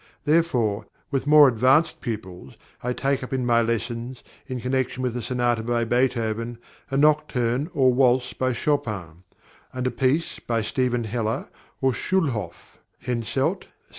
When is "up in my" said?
3.23-3.61